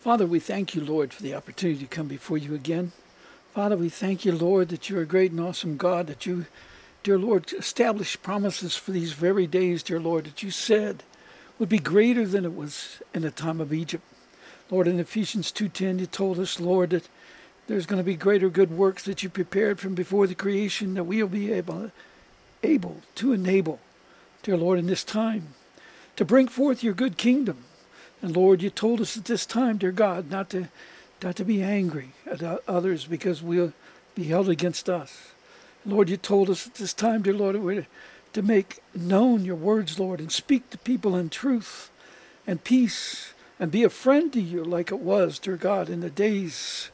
Father, 0.00 0.26
we 0.26 0.38
thank 0.38 0.76
you, 0.76 0.84
Lord, 0.84 1.12
for 1.12 1.24
the 1.24 1.34
opportunity 1.34 1.80
to 1.80 1.86
come 1.86 2.06
before 2.06 2.38
you 2.38 2.54
again. 2.54 2.92
Father, 3.52 3.76
we 3.76 3.88
thank 3.88 4.24
you, 4.24 4.30
Lord, 4.30 4.68
that 4.68 4.88
you're 4.88 5.02
a 5.02 5.06
great 5.06 5.32
and 5.32 5.40
awesome 5.40 5.76
God, 5.76 6.06
that 6.06 6.24
you, 6.24 6.46
dear 7.02 7.18
Lord, 7.18 7.52
established 7.52 8.22
promises 8.22 8.76
for 8.76 8.92
these 8.92 9.12
very 9.12 9.48
days, 9.48 9.82
dear 9.82 9.98
Lord, 9.98 10.26
that 10.26 10.40
you 10.40 10.52
said 10.52 11.02
would 11.58 11.68
be 11.68 11.80
greater 11.80 12.24
than 12.24 12.44
it 12.44 12.54
was 12.54 13.02
in 13.12 13.22
the 13.22 13.32
time 13.32 13.60
of 13.60 13.72
Egypt. 13.72 14.04
Lord, 14.70 14.86
in 14.86 15.00
Ephesians 15.00 15.50
2.10, 15.50 15.98
you 15.98 16.06
told 16.06 16.38
us, 16.38 16.60
Lord, 16.60 16.90
that 16.90 17.08
there's 17.66 17.86
going 17.86 17.98
to 17.98 18.04
be 18.04 18.14
greater 18.14 18.48
good 18.48 18.70
works 18.70 19.02
that 19.02 19.24
you 19.24 19.28
prepared 19.28 19.80
from 19.80 19.96
before 19.96 20.28
the 20.28 20.34
creation 20.36 20.94
that 20.94 21.04
we'll 21.04 21.26
be 21.26 21.52
able, 21.52 21.90
able 22.62 22.98
to 23.16 23.32
enable, 23.32 23.80
dear 24.44 24.56
Lord, 24.56 24.78
in 24.78 24.86
this 24.86 25.02
time, 25.02 25.54
to 26.14 26.24
bring 26.24 26.46
forth 26.46 26.84
your 26.84 26.94
good 26.94 27.16
kingdom. 27.16 27.64
And 28.20 28.36
Lord, 28.36 28.62
you 28.62 28.70
told 28.70 29.00
us 29.00 29.16
at 29.16 29.26
this 29.26 29.46
time, 29.46 29.78
dear 29.78 29.92
God, 29.92 30.30
not 30.30 30.50
to, 30.50 30.68
not 31.22 31.36
to 31.36 31.44
be 31.44 31.62
angry 31.62 32.10
at 32.26 32.42
others 32.68 33.06
because 33.06 33.42
we'll 33.42 33.72
be 34.14 34.24
held 34.24 34.48
against 34.48 34.88
us. 34.88 35.32
Lord, 35.86 36.10
you 36.10 36.16
told 36.16 36.50
us 36.50 36.66
at 36.66 36.74
this 36.74 36.92
time, 36.92 37.22
dear 37.22 37.34
Lord, 37.34 37.86
to, 38.32 38.42
make 38.42 38.80
known 38.94 39.44
your 39.44 39.56
words, 39.56 39.98
Lord, 39.98 40.20
and 40.20 40.30
speak 40.30 40.70
to 40.70 40.78
people 40.78 41.16
in 41.16 41.28
truth 41.28 41.90
and 42.46 42.62
peace 42.62 43.32
and 43.58 43.70
be 43.70 43.82
a 43.82 43.90
friend 43.90 44.32
to 44.32 44.40
you 44.40 44.64
like 44.64 44.92
it 44.92 45.00
was, 45.00 45.38
dear 45.38 45.56
God, 45.56 45.88
in 45.88 46.00
the 46.00 46.10
days, 46.10 46.90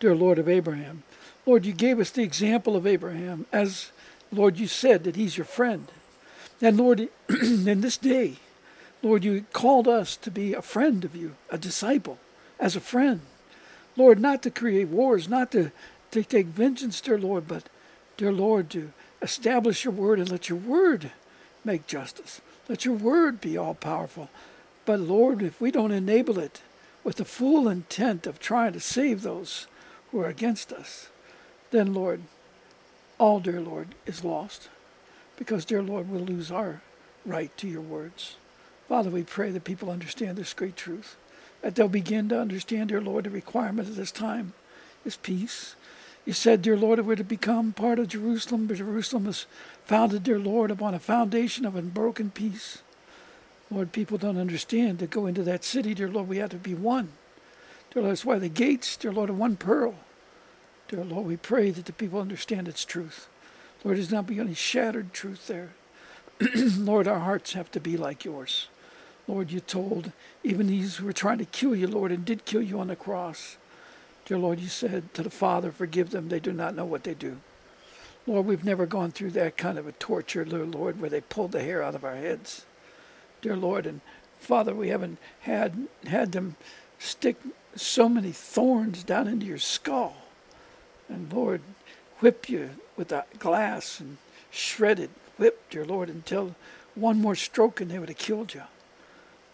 dear 0.00 0.14
Lord 0.14 0.38
of 0.38 0.48
Abraham. 0.48 1.02
Lord, 1.46 1.64
you 1.64 1.72
gave 1.72 1.98
us 1.98 2.10
the 2.10 2.22
example 2.22 2.76
of 2.76 2.86
Abraham 2.86 3.46
as, 3.52 3.90
Lord, 4.30 4.58
you 4.58 4.66
said 4.66 5.04
that 5.04 5.16
he's 5.16 5.36
your 5.36 5.46
friend. 5.46 5.90
And 6.60 6.76
Lord, 6.76 7.08
in 7.28 7.80
this 7.80 7.96
day, 7.96 8.36
Lord, 9.02 9.24
you 9.24 9.44
called 9.52 9.88
us 9.88 10.16
to 10.18 10.30
be 10.30 10.54
a 10.54 10.62
friend 10.62 11.04
of 11.04 11.16
you, 11.16 11.34
a 11.50 11.58
disciple, 11.58 12.18
as 12.60 12.76
a 12.76 12.80
friend. 12.80 13.20
Lord, 13.96 14.20
not 14.20 14.42
to 14.44 14.50
create 14.50 14.88
wars, 14.88 15.28
not 15.28 15.50
to, 15.52 15.72
to 16.12 16.22
take 16.22 16.46
vengeance, 16.46 17.00
dear 17.00 17.18
Lord, 17.18 17.48
but, 17.48 17.68
dear 18.16 18.32
Lord, 18.32 18.70
to 18.70 18.92
establish 19.20 19.84
your 19.84 19.92
word 19.92 20.18
and 20.18 20.30
let 20.30 20.48
your 20.48 20.58
word 20.58 21.10
make 21.64 21.86
justice. 21.86 22.40
Let 22.68 22.84
your 22.84 22.94
word 22.94 23.40
be 23.40 23.58
all 23.58 23.74
powerful. 23.74 24.30
But 24.84 25.00
Lord, 25.00 25.42
if 25.42 25.60
we 25.60 25.70
don't 25.70 25.92
enable 25.92 26.38
it 26.38 26.62
with 27.04 27.16
the 27.16 27.24
full 27.24 27.68
intent 27.68 28.26
of 28.26 28.38
trying 28.38 28.72
to 28.72 28.80
save 28.80 29.22
those 29.22 29.66
who 30.10 30.20
are 30.20 30.28
against 30.28 30.72
us, 30.72 31.08
then, 31.70 31.92
Lord, 31.92 32.22
all, 33.18 33.40
dear 33.40 33.60
Lord, 33.60 33.94
is 34.06 34.24
lost. 34.24 34.68
Because, 35.36 35.64
dear 35.64 35.82
Lord, 35.82 36.08
we'll 36.08 36.22
lose 36.22 36.52
our 36.52 36.82
right 37.24 37.56
to 37.56 37.68
your 37.68 37.80
words. 37.80 38.36
Father, 38.92 39.08
we 39.08 39.22
pray 39.22 39.50
that 39.50 39.64
people 39.64 39.88
understand 39.90 40.36
this 40.36 40.52
great 40.52 40.76
truth, 40.76 41.16
that 41.62 41.74
they'll 41.74 41.88
begin 41.88 42.28
to 42.28 42.38
understand, 42.38 42.90
dear 42.90 43.00
Lord, 43.00 43.24
the 43.24 43.30
requirement 43.30 43.88
of 43.88 43.96
this 43.96 44.12
time 44.12 44.52
is 45.02 45.16
peace. 45.16 45.76
You 46.26 46.34
said, 46.34 46.60
dear 46.60 46.76
Lord, 46.76 46.98
that 46.98 47.04
we're 47.04 47.16
to 47.16 47.24
become 47.24 47.72
part 47.72 47.98
of 47.98 48.08
Jerusalem, 48.08 48.66
but 48.66 48.76
Jerusalem 48.76 49.26
is 49.28 49.46
founded, 49.86 50.24
dear 50.24 50.38
Lord, 50.38 50.70
upon 50.70 50.92
a 50.92 50.98
foundation 50.98 51.64
of 51.64 51.74
unbroken 51.74 52.32
peace. 52.32 52.82
Lord, 53.70 53.92
people 53.92 54.18
don't 54.18 54.36
understand 54.36 54.98
to 54.98 55.06
go 55.06 55.24
into 55.24 55.42
that 55.42 55.64
city, 55.64 55.94
dear 55.94 56.10
Lord, 56.10 56.28
we 56.28 56.36
have 56.36 56.50
to 56.50 56.56
be 56.56 56.74
one. 56.74 57.12
Dear 57.94 58.02
Lord, 58.02 58.12
that's 58.12 58.26
why 58.26 58.38
the 58.38 58.50
gates, 58.50 58.98
dear 58.98 59.10
Lord, 59.10 59.30
are 59.30 59.32
one 59.32 59.56
pearl. 59.56 59.94
Dear 60.88 61.02
Lord, 61.02 61.24
we 61.24 61.38
pray 61.38 61.70
that 61.70 61.86
the 61.86 61.94
people 61.94 62.20
understand 62.20 62.68
its 62.68 62.84
truth. 62.84 63.26
Lord, 63.84 63.96
there's 63.96 64.12
not 64.12 64.26
be 64.26 64.38
any 64.38 64.52
shattered 64.52 65.14
truth 65.14 65.46
there. 65.46 65.70
Lord, 66.76 67.08
our 67.08 67.20
hearts 67.20 67.54
have 67.54 67.70
to 67.70 67.80
be 67.80 67.96
like 67.96 68.26
yours. 68.26 68.68
Lord, 69.32 69.50
you 69.50 69.60
told 69.60 70.12
even 70.44 70.66
these 70.66 70.96
who 70.96 71.06
were 71.06 71.12
trying 71.12 71.38
to 71.38 71.46
kill 71.46 71.74
you, 71.74 71.86
Lord, 71.86 72.12
and 72.12 72.24
did 72.24 72.44
kill 72.44 72.62
you 72.62 72.78
on 72.78 72.88
the 72.88 72.96
cross. 72.96 73.56
Dear 74.26 74.38
Lord, 74.38 74.60
you 74.60 74.68
said 74.68 75.14
to 75.14 75.22
the 75.22 75.30
Father, 75.30 75.72
forgive 75.72 76.10
them, 76.10 76.28
they 76.28 76.38
do 76.38 76.52
not 76.52 76.74
know 76.74 76.84
what 76.84 77.04
they 77.04 77.14
do. 77.14 77.38
Lord, 78.26 78.46
we've 78.46 78.64
never 78.64 78.86
gone 78.86 79.10
through 79.10 79.30
that 79.32 79.56
kind 79.56 79.78
of 79.78 79.86
a 79.86 79.92
torture, 79.92 80.44
dear 80.44 80.66
Lord, 80.66 81.00
where 81.00 81.10
they 81.10 81.22
pulled 81.22 81.52
the 81.52 81.62
hair 81.62 81.82
out 81.82 81.94
of 81.94 82.04
our 82.04 82.14
heads 82.14 82.66
dear 83.42 83.56
Lord. 83.56 83.84
And 83.86 84.00
Father, 84.38 84.74
we 84.74 84.88
haven't 84.88 85.18
had 85.40 85.88
had 86.06 86.32
them 86.32 86.56
stick 86.98 87.36
so 87.74 88.08
many 88.08 88.32
thorns 88.32 89.02
down 89.04 89.28
into 89.28 89.44
your 89.44 89.58
skull. 89.58 90.16
And 91.08 91.30
Lord, 91.30 91.60
whip 92.20 92.48
you 92.48 92.70
with 92.96 93.12
a 93.12 93.24
glass 93.38 94.00
and 94.00 94.16
shredded, 94.50 95.10
whip, 95.36 95.68
dear 95.68 95.84
Lord, 95.84 96.08
until 96.08 96.54
one 96.94 97.20
more 97.20 97.34
stroke 97.34 97.80
and 97.80 97.90
they 97.90 97.98
would 97.98 98.08
have 98.08 98.18
killed 98.18 98.54
you. 98.54 98.62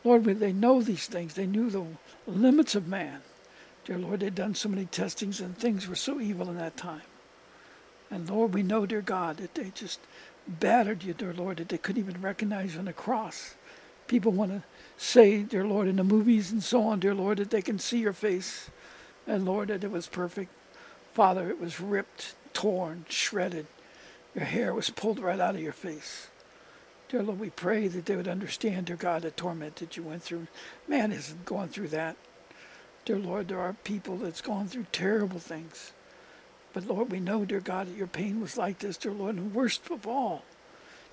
Lord, 0.09 0.25
they 0.25 0.53
know 0.53 0.83
these 0.83 1.07
things. 1.07 1.35
They 1.35 1.47
knew 1.47 1.71
the 1.71 1.85
limits 2.27 2.75
of 2.75 2.89
man. 2.89 3.23
Dear 3.85 3.99
Lord, 3.99 4.21
they'd 4.21 4.35
done 4.35 4.55
so 4.55 4.69
many 4.69 4.87
testings 4.87 5.41
and 5.41 5.57
things 5.57 5.89
were 5.89 5.95
so 5.95 6.21
evil 6.21 6.49
in 6.51 6.59
that 6.59 6.77
time. 6.77 7.03
And 8.11 8.29
Lord, 8.29 8.55
we 8.55 8.63
know, 8.63 8.87
dear 8.87 9.03
God, 9.03 9.39
that 9.39 9.55
they 9.55 9.71
just 9.75 10.01
battered 10.47 11.05
you, 11.05 11.15
dear 11.15 11.33
Lord, 11.33 11.59
that 11.59 11.69
they 11.69 11.79
couldn't 11.79 12.03
even 12.03 12.21
recognize 12.21 12.75
you 12.75 12.81
on 12.81 12.87
the 12.87 12.93
cross 12.93 13.55
people 14.09 14.33
want 14.33 14.51
to 14.51 14.63
say, 14.97 15.43
dear 15.43 15.65
Lord, 15.65 15.87
in 15.87 15.97
the 15.97 16.05
movies 16.05 16.51
and 16.51 16.63
so 16.63 16.83
on, 16.83 16.99
dear 16.99 17.15
Lord, 17.15 17.39
that 17.39 17.51
they 17.51 17.63
can 17.63 17.79
see 17.79 17.99
your 17.99 18.13
face. 18.13 18.71
And 19.27 19.45
Lord, 19.45 19.69
that 19.69 19.85
it 19.85 19.93
was 19.93 20.09
perfect. 20.09 20.51
Father, 21.15 21.49
it 21.51 21.61
was 21.61 21.81
ripped, 21.81 22.35
torn, 22.55 23.05
shredded. 23.09 23.67
Your 24.35 24.47
hair 24.47 24.75
was 24.75 24.91
pulled 24.91 25.21
right 25.21 25.39
out 25.39 25.55
of 25.55 25.61
your 25.61 25.73
face. 25.73 26.29
Dear 27.09 27.23
Lord, 27.23 27.41
we 27.41 27.49
pray 27.49 27.89
that 27.89 28.05
they 28.05 28.17
would 28.17 28.29
understand, 28.29 28.87
dear 28.87 28.97
God, 28.97 29.23
the 29.23 29.31
torment 29.31 29.77
that 29.77 29.97
you 29.97 30.03
went 30.03 30.23
through. 30.23 30.47
Man 30.87 31.11
isn't 31.11 31.47
going 31.47 31.69
through 31.69 31.89
that. 31.89 32.17
Dear 33.07 33.19
Lord, 33.19 33.49
there 33.49 33.61
are 33.61 33.73
people 33.83 34.19
that's 34.19 34.43
gone 34.43 34.69
through 34.69 34.85
terrible 34.93 35.39
things. 35.39 35.93
But 36.75 36.87
Lord, 36.87 37.11
we 37.11 37.19
know, 37.19 37.47
dear 37.47 37.61
God, 37.61 37.87
that 37.87 37.97
your 37.97 38.09
pain 38.09 38.43
was 38.43 38.59
like 38.59 38.81
this, 38.81 38.99
dear 38.99 39.13
Lord, 39.13 39.37
and 39.37 39.55
worst 39.55 39.91
of 39.91 40.07
all, 40.07 40.45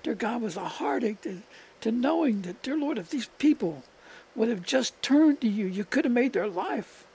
dear 0.02 0.14
God, 0.14 0.42
was 0.42 0.58
a 0.58 0.68
heartache 0.68 1.22
that 1.22 1.38
to 1.80 1.90
knowing 1.90 2.42
that, 2.42 2.62
dear 2.62 2.76
Lord, 2.76 2.98
if 2.98 3.08
these 3.08 3.30
people 3.38 3.82
would 4.34 4.50
have 4.50 4.62
just 4.62 5.00
turned 5.00 5.40
to 5.40 5.48
you, 5.48 5.64
you 5.64 5.84
could 5.84 6.04
have 6.04 6.12
made 6.12 6.34
their 6.34 6.46
life 6.46 7.06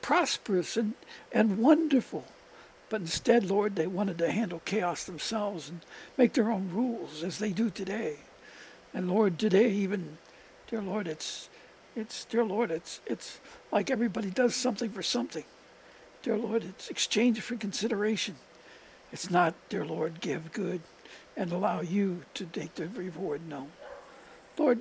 prosperous 0.00 0.78
and, 0.78 0.94
and 1.30 1.58
wonderful. 1.58 2.24
But 2.88 3.02
instead, 3.02 3.44
Lord, 3.44 3.76
they 3.76 3.86
wanted 3.86 4.16
to 4.16 4.32
handle 4.32 4.62
chaos 4.64 5.04
themselves 5.04 5.68
and 5.68 5.80
make 6.16 6.32
their 6.32 6.50
own 6.50 6.70
rules 6.72 7.22
as 7.22 7.38
they 7.38 7.50
do 7.50 7.68
today. 7.68 8.16
And 8.92 9.10
Lord, 9.10 9.38
today 9.38 9.70
even, 9.70 10.18
dear 10.68 10.82
Lord, 10.82 11.06
it's 11.06 11.48
it's 11.96 12.24
dear 12.24 12.44
Lord, 12.44 12.70
it's 12.70 13.00
it's 13.06 13.40
like 13.72 13.90
everybody 13.90 14.30
does 14.30 14.54
something 14.54 14.90
for 14.90 15.02
something. 15.02 15.44
Dear 16.22 16.36
Lord, 16.36 16.64
it's 16.64 16.90
exchange 16.90 17.40
for 17.40 17.56
consideration. 17.56 18.36
It's 19.12 19.30
not, 19.30 19.54
dear 19.68 19.84
Lord, 19.84 20.20
give 20.20 20.52
good 20.52 20.80
and 21.36 21.52
allow 21.52 21.80
you 21.80 22.22
to 22.34 22.44
take 22.44 22.74
the 22.74 22.88
reward 22.88 23.48
known. 23.48 23.70
Lord, 24.58 24.80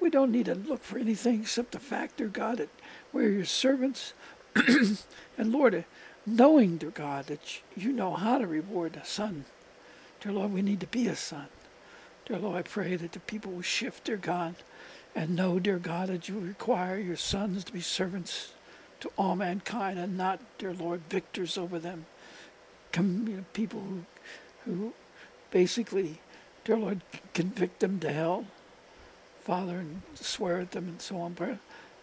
we 0.00 0.10
don't 0.10 0.32
need 0.32 0.46
to 0.46 0.54
look 0.54 0.82
for 0.82 0.98
anything 0.98 1.42
except 1.42 1.72
the 1.72 1.78
fact, 1.78 2.16
dear 2.16 2.28
God, 2.28 2.58
that 2.58 2.68
we're 3.12 3.30
your 3.30 3.44
servants. 3.44 4.14
and 4.56 5.52
Lord, 5.52 5.84
knowing, 6.26 6.78
dear 6.78 6.90
God, 6.90 7.26
that 7.26 7.60
you 7.76 7.92
know 7.92 8.14
how 8.14 8.38
to 8.38 8.46
reward 8.46 8.96
a 8.96 9.04
son. 9.04 9.44
Dear 10.20 10.32
Lord, 10.32 10.52
we 10.52 10.62
need 10.62 10.80
to 10.80 10.86
be 10.86 11.06
a 11.06 11.16
son. 11.16 11.46
Dear 12.26 12.38
Lord, 12.38 12.56
I 12.56 12.62
pray 12.62 12.96
that 12.96 13.12
the 13.12 13.20
people 13.20 13.52
will 13.52 13.62
shift, 13.62 14.04
dear 14.04 14.16
God, 14.16 14.54
and 15.14 15.34
know, 15.34 15.58
dear 15.58 15.78
God, 15.78 16.08
that 16.08 16.28
you 16.28 16.38
require 16.38 16.98
your 16.98 17.16
sons 17.16 17.64
to 17.64 17.72
be 17.72 17.80
servants 17.80 18.52
to 19.00 19.10
all 19.16 19.34
mankind 19.34 19.98
and 19.98 20.16
not, 20.16 20.40
dear 20.58 20.72
Lord, 20.72 21.00
victors 21.08 21.58
over 21.58 21.78
them. 21.78 22.06
Com- 22.92 23.26
you 23.26 23.36
know, 23.38 23.44
people 23.52 23.80
who, 23.80 24.04
who 24.64 24.92
basically, 25.50 26.20
dear 26.64 26.76
Lord, 26.76 27.00
convict 27.34 27.80
them 27.80 27.98
to 28.00 28.12
hell 28.12 28.46
Father, 29.42 29.78
and 29.78 30.02
swear 30.14 30.60
at 30.60 30.72
them 30.72 30.86
and 30.86 31.00
so 31.00 31.18
on. 31.18 31.32
But 31.32 31.58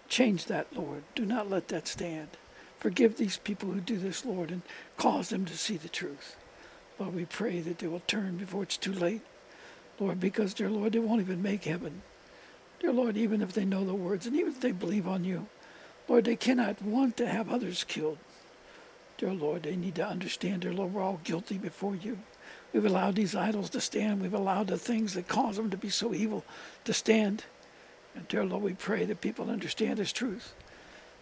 Change 0.10 0.46
that, 0.46 0.76
Lord. 0.76 1.04
Do 1.16 1.26
not 1.26 1.50
let 1.50 1.68
that 1.68 1.88
stand. 1.88 2.30
Forgive 2.80 3.18
these 3.18 3.38
people 3.38 3.72
who 3.72 3.82
do 3.82 3.98
this, 3.98 4.26
Lord, 4.26 4.52
and 4.52 4.62
cause 4.96 5.30
them 5.30 5.46
to 5.46 5.58
see 5.58 5.78
the 5.78 5.90
truth. 5.90 6.38
Lord, 7.00 7.16
we 7.16 7.26
pray 7.26 7.60
that 7.62 7.80
they 7.80 7.88
will 7.88 8.02
turn 8.08 8.38
before 8.38 8.64
it's 8.64 8.78
too 8.78 8.94
late. 8.94 9.22
Lord, 10.00 10.20
because, 10.20 10.54
dear 10.54 10.70
Lord, 10.70 10.94
they 10.94 11.00
won't 11.00 11.22
even 11.22 11.42
make 11.42 11.64
heaven. 11.64 12.02
Dear 12.80 12.94
Lord, 12.94 13.18
even 13.18 13.42
if 13.42 13.54
they 13.54 13.66
know 13.66 13.84
the 13.84 13.94
words 13.94 14.28
and 14.28 14.36
even 14.36 14.52
if 14.52 14.62
they 14.62 14.72
believe 14.72 15.08
on 15.08 15.24
you, 15.24 15.48
Lord, 16.08 16.26
they 16.26 16.36
cannot 16.36 16.82
want 16.82 17.18
to 17.18 17.28
have 17.28 17.50
others 17.50 17.84
killed. 17.84 18.20
Dear 19.18 19.34
Lord, 19.34 19.64
they 19.64 19.76
need 19.76 19.96
to 19.96 20.08
understand, 20.08 20.62
dear 20.62 20.74
Lord, 20.74 20.94
we're 20.94 21.02
all 21.02 21.20
guilty 21.24 21.58
before 21.58 21.96
you. 21.96 22.20
We've 22.72 22.86
allowed 22.86 23.16
these 23.16 23.36
idols 23.36 23.72
to 23.72 23.82
stand. 23.82 24.22
We've 24.22 24.34
allowed 24.34 24.68
the 24.68 24.78
things 24.78 25.16
that 25.16 25.28
cause 25.28 25.56
them 25.56 25.72
to 25.72 25.78
be 25.78 25.90
so 25.90 26.14
evil 26.14 26.46
to 26.86 26.94
stand. 26.94 27.46
And 28.16 28.28
dear 28.28 28.46
Lord, 28.46 28.64
we 28.64 28.74
pray 28.74 29.06
that 29.06 29.22
people 29.22 29.50
understand 29.50 29.98
this 29.98 30.14
truth 30.14 30.54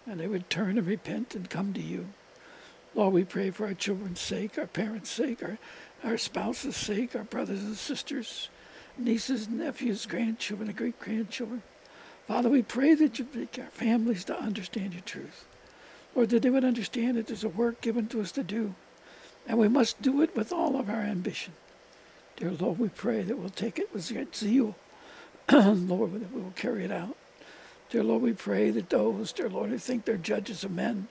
and 0.06 0.20
they 0.20 0.28
would 0.28 0.50
turn 0.50 0.78
and 0.78 0.86
repent 0.86 1.36
and 1.36 1.50
come 1.50 1.74
to 1.74 1.82
you. 1.82 2.08
Lord, 2.94 3.14
we 3.14 3.24
pray 3.24 3.50
for 3.50 3.66
our 3.66 3.74
children's 3.74 4.20
sake, 4.20 4.58
our 4.58 4.68
parents' 4.68 5.10
sake, 5.10 5.44
our, 5.44 5.58
our 6.04 6.18
spouses' 6.18 6.78
sake, 6.78 7.16
our 7.16 7.24
brothers 7.24 7.64
and 7.64 7.76
sisters, 7.76 8.50
nieces, 8.98 9.48
nephews, 9.50 10.06
grandchildren, 10.06 10.70
and 10.70 10.78
great 10.78 11.00
grandchildren. 11.00 11.64
Father, 12.28 12.50
we 12.50 12.62
pray 12.62 12.96
that 12.96 13.20
you 13.20 13.28
make 13.34 13.60
our 13.60 13.66
families 13.68 14.24
to 14.26 14.40
understand 14.40 14.94
your 14.94 15.04
truth. 15.04 15.46
Lord, 16.16 16.30
that 16.30 16.42
they 16.42 16.50
would 16.50 16.66
understand 16.66 17.18
that 17.18 17.28
there's 17.28 17.44
a 17.44 17.50
work 17.50 17.82
given 17.82 18.08
to 18.08 18.22
us 18.22 18.32
to 18.34 18.44
do, 18.44 18.74
and 19.48 19.58
we 19.58 19.68
must 19.68 20.02
do 20.02 20.22
it 20.22 20.36
with 20.36 20.52
all 20.52 20.80
of 20.80 20.90
our 20.90 21.02
ambition. 21.02 21.54
Dear 22.38 22.52
Lord, 22.52 22.80
we 22.80 22.90
pray 22.90 23.22
that 23.22 23.38
we'll 23.38 23.50
take 23.50 23.80
it 23.80 23.94
with 23.94 24.04
zeal. 24.36 24.76
Lord, 25.52 26.14
that 26.14 26.34
we 26.34 26.42
will 26.42 26.54
carry 26.56 26.84
it 26.84 26.92
out. 26.92 27.16
Dear 27.90 28.04
Lord, 28.04 28.24
we 28.24 28.34
pray 28.34 28.72
that 28.72 28.90
those, 28.90 29.32
dear 29.32 29.50
Lord, 29.50 29.70
who 29.70 29.78
think 29.78 30.06
they're 30.06 30.18
judges 30.18 30.64
of 30.64 30.72
men 30.72 31.08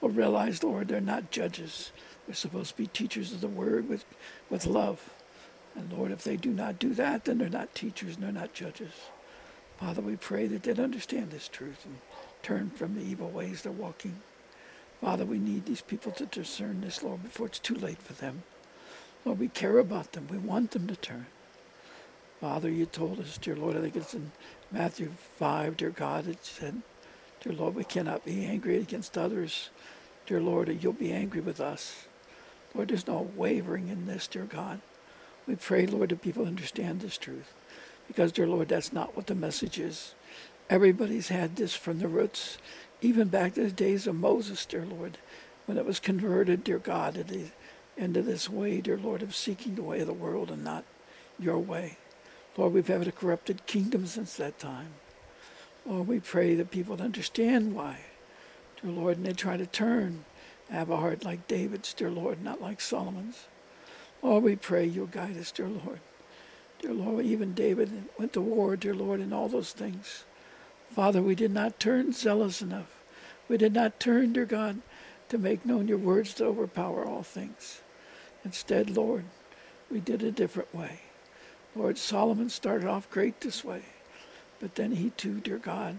will 0.00 0.10
realize, 0.10 0.62
Lord, 0.62 0.88
they're 0.88 1.00
not 1.00 1.30
judges. 1.30 1.90
They're 2.26 2.34
supposed 2.34 2.70
to 2.70 2.76
be 2.76 2.86
teachers 2.86 3.32
of 3.32 3.40
the 3.40 3.48
word 3.48 3.88
with, 3.88 4.04
with 4.50 4.66
love. 4.66 5.10
And 5.78 5.92
Lord, 5.92 6.10
if 6.10 6.24
they 6.24 6.36
do 6.36 6.50
not 6.50 6.80
do 6.80 6.92
that, 6.94 7.24
then 7.24 7.38
they're 7.38 7.48
not 7.48 7.74
teachers 7.74 8.16
and 8.16 8.24
they're 8.24 8.32
not 8.32 8.52
judges. 8.52 8.92
Father, 9.78 10.02
we 10.02 10.16
pray 10.16 10.48
that 10.48 10.64
they'd 10.64 10.80
understand 10.80 11.30
this 11.30 11.46
truth 11.46 11.84
and 11.84 11.98
turn 12.42 12.70
from 12.70 12.94
the 12.96 13.02
evil 13.02 13.30
ways 13.30 13.62
they're 13.62 13.70
walking. 13.70 14.16
Father, 15.00 15.24
we 15.24 15.38
need 15.38 15.66
these 15.66 15.80
people 15.80 16.10
to 16.12 16.26
discern 16.26 16.80
this, 16.80 17.04
Lord, 17.04 17.22
before 17.22 17.46
it's 17.46 17.60
too 17.60 17.76
late 17.76 18.02
for 18.02 18.14
them. 18.14 18.42
Lord, 19.24 19.38
we 19.38 19.46
care 19.46 19.78
about 19.78 20.12
them. 20.12 20.26
We 20.28 20.38
want 20.38 20.72
them 20.72 20.88
to 20.88 20.96
turn. 20.96 21.26
Father, 22.40 22.68
you 22.68 22.86
told 22.86 23.20
us, 23.20 23.38
dear 23.38 23.54
Lord, 23.54 23.76
I 23.76 23.80
think 23.80 23.94
it's 23.94 24.14
in 24.14 24.32
Matthew 24.72 25.12
5, 25.38 25.76
dear 25.76 25.90
God, 25.90 26.26
it 26.26 26.44
said, 26.44 26.82
Dear 27.40 27.52
Lord, 27.52 27.76
we 27.76 27.84
cannot 27.84 28.24
be 28.24 28.44
angry 28.44 28.78
against 28.78 29.16
others. 29.16 29.70
Dear 30.26 30.40
Lord, 30.40 30.76
you'll 30.82 30.92
be 30.92 31.12
angry 31.12 31.40
with 31.40 31.60
us. 31.60 32.06
Lord, 32.74 32.88
there's 32.88 33.06
no 33.06 33.30
wavering 33.36 33.88
in 33.88 34.06
this, 34.06 34.26
dear 34.26 34.44
God. 34.44 34.80
We 35.48 35.56
pray, 35.56 35.86
Lord, 35.86 36.10
that 36.10 36.20
people 36.20 36.46
understand 36.46 37.00
this 37.00 37.16
truth. 37.16 37.54
Because, 38.06 38.32
dear 38.32 38.46
Lord, 38.46 38.68
that's 38.68 38.92
not 38.92 39.16
what 39.16 39.26
the 39.28 39.34
message 39.34 39.78
is. 39.78 40.14
Everybody's 40.68 41.28
had 41.28 41.56
this 41.56 41.74
from 41.74 42.00
the 42.00 42.06
roots, 42.06 42.58
even 43.00 43.28
back 43.28 43.54
to 43.54 43.62
the 43.62 43.70
days 43.70 44.06
of 44.06 44.14
Moses, 44.14 44.66
dear 44.66 44.84
Lord, 44.84 45.16
when 45.64 45.78
it 45.78 45.86
was 45.86 45.98
converted, 46.00 46.64
dear 46.64 46.78
God, 46.78 47.16
into 47.96 48.22
this 48.22 48.50
way, 48.50 48.82
dear 48.82 48.98
Lord, 48.98 49.22
of 49.22 49.34
seeking 49.34 49.74
the 49.74 49.82
way 49.82 50.00
of 50.00 50.06
the 50.06 50.12
world 50.12 50.50
and 50.50 50.62
not 50.62 50.84
your 51.38 51.58
way. 51.58 51.96
Lord, 52.58 52.74
we've 52.74 52.86
had 52.86 53.08
a 53.08 53.12
corrupted 53.12 53.64
kingdom 53.64 54.06
since 54.06 54.34
that 54.36 54.58
time. 54.58 54.90
Lord, 55.86 56.08
we 56.08 56.20
pray 56.20 56.56
that 56.56 56.70
people 56.70 57.00
understand 57.00 57.74
why, 57.74 58.00
dear 58.82 58.90
Lord, 58.90 59.16
and 59.16 59.24
they 59.24 59.32
try 59.32 59.56
to 59.56 59.66
turn, 59.66 60.26
have 60.68 60.90
a 60.90 60.96
heart 60.98 61.24
like 61.24 61.48
David's, 61.48 61.94
dear 61.94 62.10
Lord, 62.10 62.42
not 62.42 62.60
like 62.60 62.82
Solomon's. 62.82 63.46
Lord, 64.22 64.44
we 64.44 64.56
pray 64.56 64.84
you'll 64.84 65.06
guide 65.06 65.36
us, 65.36 65.52
dear 65.52 65.68
Lord. 65.68 66.00
Dear 66.80 66.92
Lord, 66.92 67.24
even 67.24 67.54
David 67.54 67.90
went 68.18 68.32
to 68.34 68.40
war, 68.40 68.76
dear 68.76 68.94
Lord, 68.94 69.20
and 69.20 69.34
all 69.34 69.48
those 69.48 69.72
things. 69.72 70.24
Father, 70.94 71.20
we 71.22 71.34
did 71.34 71.52
not 71.52 71.80
turn 71.80 72.12
zealous 72.12 72.62
enough. 72.62 73.02
We 73.48 73.56
did 73.56 73.72
not 73.72 74.00
turn, 74.00 74.32
dear 74.32 74.44
God, 74.44 74.80
to 75.28 75.38
make 75.38 75.66
known 75.66 75.88
your 75.88 75.98
words 75.98 76.34
to 76.34 76.44
overpower 76.44 77.04
all 77.04 77.22
things. 77.22 77.82
Instead, 78.44 78.90
Lord, 78.90 79.24
we 79.90 80.00
did 80.00 80.22
a 80.22 80.30
different 80.30 80.74
way. 80.74 81.00
Lord, 81.74 81.98
Solomon 81.98 82.48
started 82.48 82.88
off 82.88 83.10
great 83.10 83.40
this 83.40 83.64
way, 83.64 83.82
but 84.60 84.74
then 84.74 84.92
he 84.92 85.10
too, 85.10 85.40
dear 85.40 85.58
God, 85.58 85.98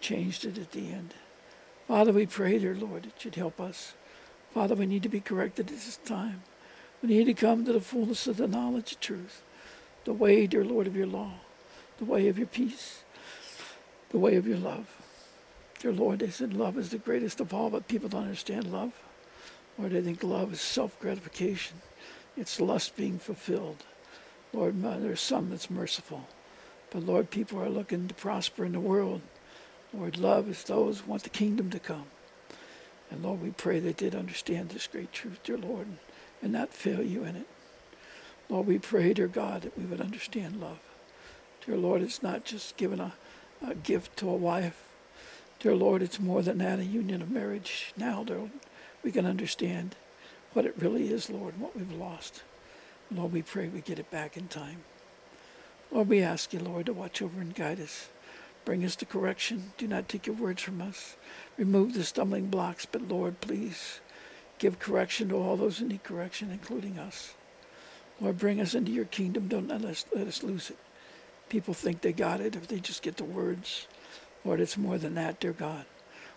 changed 0.00 0.44
it 0.44 0.58
at 0.58 0.72
the 0.72 0.90
end. 0.90 1.14
Father, 1.88 2.12
we 2.12 2.26
pray, 2.26 2.58
dear 2.58 2.74
Lord, 2.74 3.04
that 3.04 3.24
you'd 3.24 3.36
help 3.36 3.60
us. 3.60 3.94
Father, 4.52 4.74
we 4.74 4.86
need 4.86 5.02
to 5.02 5.08
be 5.08 5.20
corrected 5.20 5.68
at 5.68 5.74
this 5.74 5.98
time. 5.98 6.42
We 7.02 7.10
need 7.10 7.24
to 7.24 7.34
come 7.34 7.64
to 7.64 7.72
the 7.72 7.80
fullness 7.80 8.26
of 8.26 8.38
the 8.38 8.48
knowledge 8.48 8.92
of 8.92 9.00
truth, 9.00 9.42
the 10.04 10.12
way, 10.12 10.46
dear 10.46 10.64
Lord, 10.64 10.86
of 10.86 10.96
your 10.96 11.06
law, 11.06 11.32
the 11.98 12.04
way 12.04 12.28
of 12.28 12.38
your 12.38 12.46
peace, 12.46 13.04
the 14.10 14.18
way 14.18 14.36
of 14.36 14.46
your 14.46 14.58
love. 14.58 14.86
Dear 15.78 15.92
Lord, 15.92 16.20
they 16.20 16.30
said 16.30 16.54
love 16.54 16.78
is 16.78 16.90
the 16.90 16.98
greatest 16.98 17.40
of 17.40 17.52
all, 17.52 17.70
but 17.70 17.88
people 17.88 18.08
don't 18.08 18.22
understand 18.22 18.72
love. 18.72 18.92
Lord, 19.78 19.92
they 19.92 20.00
think 20.00 20.22
love 20.22 20.52
is 20.52 20.60
self 20.60 20.98
gratification, 20.98 21.80
it's 22.36 22.60
lust 22.60 22.96
being 22.96 23.18
fulfilled. 23.18 23.84
Lord, 24.52 24.82
there's 24.82 25.20
some 25.20 25.50
that's 25.50 25.70
merciful. 25.70 26.26
But 26.90 27.04
Lord, 27.04 27.30
people 27.30 27.60
are 27.60 27.68
looking 27.68 28.08
to 28.08 28.14
prosper 28.14 28.64
in 28.64 28.72
the 28.72 28.80
world. 28.80 29.20
Lord, 29.92 30.16
love 30.16 30.48
is 30.48 30.64
those 30.64 31.00
who 31.00 31.10
want 31.10 31.24
the 31.24 31.28
kingdom 31.28 31.68
to 31.70 31.78
come. 31.78 32.06
And 33.10 33.22
Lord, 33.22 33.42
we 33.42 33.50
pray 33.50 33.80
they 33.80 33.92
did 33.92 34.14
understand 34.14 34.70
this 34.70 34.86
great 34.86 35.12
truth, 35.12 35.40
dear 35.44 35.58
Lord, 35.58 35.86
and 36.46 36.52
not 36.52 36.72
fail 36.72 37.02
you 37.02 37.24
in 37.24 37.34
it. 37.34 37.48
Lord, 38.48 38.68
we 38.68 38.78
pray, 38.78 39.12
dear 39.12 39.26
God, 39.26 39.62
that 39.62 39.76
we 39.76 39.84
would 39.84 40.00
understand 40.00 40.60
love. 40.60 40.78
Dear 41.66 41.76
Lord, 41.76 42.02
it's 42.02 42.22
not 42.22 42.44
just 42.44 42.76
giving 42.76 43.00
a, 43.00 43.12
a 43.66 43.74
gift 43.74 44.16
to 44.18 44.30
a 44.30 44.36
wife. 44.36 44.80
Dear 45.58 45.74
Lord, 45.74 46.02
it's 46.02 46.20
more 46.20 46.42
than 46.42 46.58
that, 46.58 46.78
a 46.78 46.84
union 46.84 47.20
of 47.20 47.32
marriage. 47.32 47.92
Now, 47.96 48.22
dear, 48.22 48.48
we 49.02 49.10
can 49.10 49.26
understand 49.26 49.96
what 50.52 50.64
it 50.64 50.76
really 50.78 51.12
is, 51.12 51.28
Lord, 51.28 51.54
and 51.54 51.62
what 51.64 51.76
we've 51.76 51.92
lost. 51.92 52.44
Lord, 53.10 53.32
we 53.32 53.42
pray 53.42 53.66
we 53.66 53.80
get 53.80 53.98
it 53.98 54.12
back 54.12 54.36
in 54.36 54.46
time. 54.46 54.84
Lord, 55.90 56.08
we 56.08 56.22
ask 56.22 56.52
you, 56.52 56.60
Lord, 56.60 56.86
to 56.86 56.92
watch 56.92 57.22
over 57.22 57.40
and 57.40 57.56
guide 57.56 57.80
us. 57.80 58.08
Bring 58.64 58.84
us 58.84 58.94
to 58.96 59.04
correction. 59.04 59.72
Do 59.78 59.88
not 59.88 60.08
take 60.08 60.28
your 60.28 60.36
words 60.36 60.62
from 60.62 60.80
us. 60.80 61.16
Remove 61.58 61.94
the 61.94 62.04
stumbling 62.04 62.46
blocks, 62.46 62.86
but 62.86 63.02
Lord, 63.02 63.40
please 63.40 63.98
give 64.58 64.78
correction 64.78 65.28
to 65.28 65.36
all 65.36 65.56
those 65.56 65.78
who 65.78 65.88
need 65.88 66.02
correction, 66.02 66.50
including 66.50 66.98
us. 66.98 67.34
Lord, 68.20 68.38
bring 68.38 68.60
us 68.60 68.74
into 68.74 68.92
your 68.92 69.04
kingdom. 69.04 69.48
Don't 69.48 69.68
let 69.68 69.84
us, 69.84 70.06
let 70.14 70.26
us 70.26 70.42
lose 70.42 70.70
it. 70.70 70.78
People 71.48 71.74
think 71.74 72.00
they 72.00 72.12
got 72.12 72.40
it 72.40 72.56
if 72.56 72.66
they 72.66 72.80
just 72.80 73.02
get 73.02 73.16
the 73.16 73.24
words. 73.24 73.86
Lord, 74.44 74.60
it's 74.60 74.76
more 74.76 74.98
than 74.98 75.14
that, 75.14 75.40
dear 75.40 75.52
God. 75.52 75.84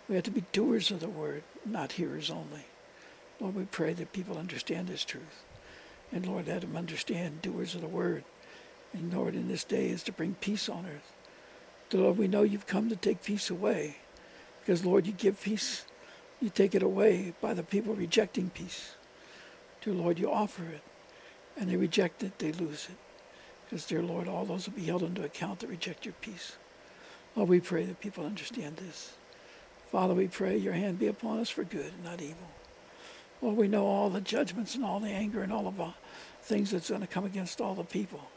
We 0.08 0.14
have 0.16 0.24
to 0.24 0.30
be 0.30 0.44
doers 0.52 0.90
of 0.90 1.00
the 1.00 1.08
word, 1.08 1.42
not 1.64 1.92
hearers 1.92 2.30
only. 2.30 2.66
Lord, 3.40 3.54
we 3.54 3.64
pray 3.64 3.92
that 3.94 4.12
people 4.12 4.36
understand 4.36 4.88
this 4.88 5.04
truth. 5.04 5.44
And 6.12 6.26
Lord, 6.26 6.48
let 6.48 6.60
them 6.62 6.76
understand 6.76 7.42
doers 7.42 7.74
of 7.74 7.80
the 7.80 7.86
word. 7.86 8.24
And 8.92 9.14
Lord, 9.14 9.34
in 9.34 9.48
this 9.48 9.64
day 9.64 9.88
is 9.88 10.02
to 10.04 10.12
bring 10.12 10.34
peace 10.34 10.68
on 10.68 10.84
earth. 10.86 11.12
Lord, 11.92 12.18
we 12.18 12.28
know 12.28 12.42
you've 12.42 12.66
come 12.66 12.88
to 12.88 12.96
take 12.96 13.22
peace 13.22 13.50
away. 13.50 13.96
Because 14.60 14.84
Lord, 14.84 15.06
you 15.06 15.12
give 15.12 15.40
peace, 15.40 15.84
you 16.40 16.48
take 16.48 16.74
it 16.74 16.82
away 16.82 17.34
by 17.40 17.54
the 17.54 17.62
people 17.62 17.94
rejecting 17.94 18.50
peace. 18.50 18.94
Dear 19.82 19.94
Lord, 19.94 20.18
you 20.18 20.30
offer 20.30 20.64
it. 20.64 20.82
And 21.56 21.68
they 21.68 21.76
reject 21.76 22.22
it, 22.22 22.38
they 22.38 22.52
lose 22.52 22.88
it. 22.90 22.96
Because, 23.64 23.84
dear 23.84 24.02
Lord, 24.02 24.26
all 24.26 24.44
those 24.44 24.66
will 24.66 24.76
be 24.76 24.86
held 24.86 25.02
into 25.02 25.24
account 25.24 25.60
that 25.60 25.68
reject 25.68 26.04
your 26.04 26.14
peace. 26.20 26.56
Lord, 27.36 27.48
we 27.48 27.60
pray 27.60 27.84
that 27.84 28.00
people 28.00 28.24
understand 28.24 28.76
this. 28.76 29.12
Father, 29.92 30.14
we 30.14 30.28
pray 30.28 30.56
your 30.56 30.72
hand 30.72 30.98
be 30.98 31.06
upon 31.08 31.40
us 31.40 31.50
for 31.50 31.64
good, 31.64 31.92
not 32.02 32.20
evil. 32.20 32.48
Well, 33.40 33.54
we 33.54 33.68
know 33.68 33.86
all 33.86 34.10
the 34.10 34.20
judgments 34.20 34.74
and 34.74 34.84
all 34.84 35.00
the 35.00 35.08
anger 35.08 35.42
and 35.42 35.52
all 35.52 35.66
of 35.66 35.76
the 35.76 35.92
things 36.42 36.70
that's 36.70 36.90
going 36.90 37.00
to 37.00 37.06
come 37.06 37.24
against 37.24 37.60
all 37.60 37.74
the 37.74 37.84
people. 37.84 38.28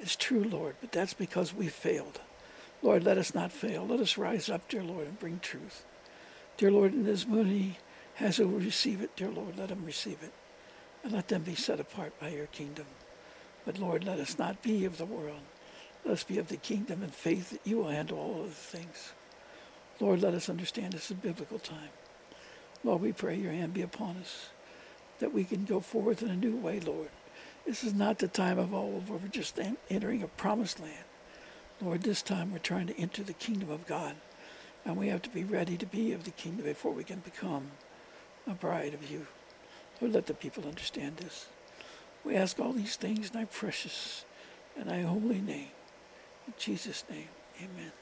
It's 0.00 0.16
true, 0.16 0.44
Lord, 0.44 0.76
but 0.80 0.92
that's 0.92 1.14
because 1.14 1.54
we 1.54 1.68
failed. 1.68 2.20
Lord, 2.82 3.04
let 3.04 3.18
us 3.18 3.34
not 3.34 3.52
fail. 3.52 3.86
Let 3.86 4.00
us 4.00 4.18
rise 4.18 4.48
up, 4.48 4.68
dear 4.68 4.82
Lord, 4.82 5.06
and 5.06 5.18
bring 5.18 5.38
truth. 5.38 5.84
Dear 6.62 6.70
Lord, 6.70 6.94
in 6.94 7.02
this 7.02 7.26
moon 7.26 7.74
has 8.14 8.36
who 8.36 8.46
receive 8.46 9.00
it, 9.00 9.16
dear 9.16 9.30
Lord, 9.30 9.58
let 9.58 9.70
them 9.70 9.84
receive 9.84 10.22
it. 10.22 10.32
And 11.02 11.12
let 11.12 11.26
them 11.26 11.42
be 11.42 11.56
set 11.56 11.80
apart 11.80 12.20
by 12.20 12.28
your 12.28 12.46
kingdom. 12.46 12.86
But 13.64 13.80
Lord, 13.80 14.04
let 14.04 14.20
us 14.20 14.38
not 14.38 14.62
be 14.62 14.84
of 14.84 14.96
the 14.96 15.04
world. 15.04 15.40
Let 16.04 16.12
us 16.12 16.22
be 16.22 16.38
of 16.38 16.46
the 16.46 16.56
kingdom 16.56 17.02
and 17.02 17.12
faith 17.12 17.50
that 17.50 17.66
you 17.66 17.78
will 17.78 17.88
handle 17.88 18.16
all 18.16 18.42
of 18.42 18.50
the 18.50 18.78
things. 18.78 19.12
Lord, 19.98 20.22
let 20.22 20.34
us 20.34 20.48
understand 20.48 20.92
this 20.92 21.06
is 21.06 21.10
a 21.10 21.14
biblical 21.14 21.58
time. 21.58 21.90
Lord, 22.84 23.02
we 23.02 23.10
pray 23.10 23.34
your 23.34 23.50
hand 23.50 23.74
be 23.74 23.82
upon 23.82 24.18
us, 24.18 24.50
that 25.18 25.34
we 25.34 25.42
can 25.42 25.64
go 25.64 25.80
forth 25.80 26.22
in 26.22 26.30
a 26.30 26.36
new 26.36 26.54
way, 26.54 26.78
Lord. 26.78 27.10
This 27.66 27.82
is 27.82 27.92
not 27.92 28.20
the 28.20 28.28
time 28.28 28.60
of 28.60 28.72
old 28.72 29.08
where 29.08 29.18
we're 29.18 29.26
just 29.26 29.58
entering 29.90 30.22
a 30.22 30.28
promised 30.28 30.78
land. 30.78 31.06
Lord, 31.80 32.04
this 32.04 32.22
time 32.22 32.52
we're 32.52 32.58
trying 32.58 32.86
to 32.86 33.00
enter 33.00 33.24
the 33.24 33.32
kingdom 33.32 33.68
of 33.68 33.84
God, 33.84 34.14
and 34.84 34.96
we 34.96 35.08
have 35.08 35.22
to 35.22 35.30
be 35.30 35.44
ready 35.44 35.76
to 35.76 35.86
be 35.86 36.12
of 36.12 36.24
the 36.24 36.30
kingdom 36.32 36.64
before 36.64 36.92
we 36.92 37.04
can 37.04 37.20
become 37.20 37.70
a 38.46 38.54
bride 38.54 38.94
of 38.94 39.10
you. 39.10 39.26
Lord, 40.00 40.14
let 40.14 40.26
the 40.26 40.34
people 40.34 40.64
understand 40.64 41.18
this. 41.18 41.46
We 42.24 42.36
ask 42.36 42.58
all 42.58 42.72
these 42.72 42.96
things 42.96 43.28
in 43.28 43.34
thy 43.34 43.44
precious 43.44 44.24
and 44.76 44.88
thy 44.88 45.02
holy 45.02 45.40
name. 45.40 45.68
In 46.46 46.54
Jesus' 46.58 47.04
name, 47.08 47.28
amen. 47.58 47.92